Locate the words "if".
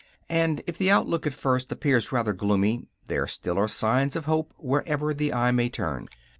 0.65-0.79